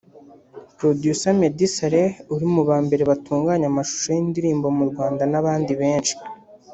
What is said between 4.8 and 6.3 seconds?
Rwanda n’abandi benshi